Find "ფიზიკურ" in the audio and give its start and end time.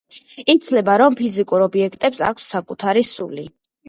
1.19-1.65